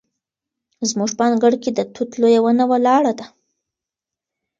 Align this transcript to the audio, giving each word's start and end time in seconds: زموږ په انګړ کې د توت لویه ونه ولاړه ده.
زموږ 0.89 1.11
په 1.17 1.23
انګړ 1.29 1.53
کې 1.63 1.69
د 1.73 1.79
توت 1.93 2.11
لویه 2.21 2.39
ونه 2.43 2.63
ولاړه 2.71 3.13
ده. 3.19 3.25